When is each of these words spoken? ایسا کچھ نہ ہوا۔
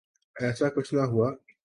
ایسا 0.35 0.69
کچھ 0.69 0.93
نہ 0.93 1.01
ہوا۔ 1.01 1.29